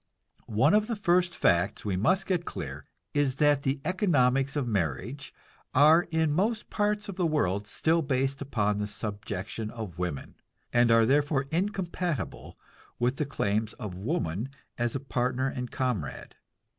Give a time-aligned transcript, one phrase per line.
[0.47, 5.31] One of the first facts we must get clear is that the economics of marriage
[5.75, 10.33] are in most parts of the world still based upon the subjection of woman,
[10.73, 12.57] and are therefore incompatible
[12.97, 16.33] with the claims of woman as a partner and comrade.